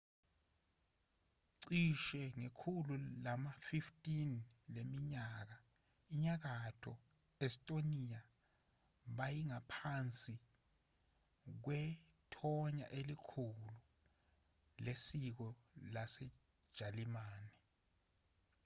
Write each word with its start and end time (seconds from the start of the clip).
cishe 1.63 2.23
ngekhulu 2.39 2.93
lama-15 3.25 4.07
leminyaka 4.73 5.55
inyakatho 6.13 6.93
estonia 7.45 8.19
beyingaphansi 9.17 10.35
kwethonya 11.63 12.85
elikhulu 12.99 13.71
lesiko 14.85 15.47
lasejalimane 15.93 17.51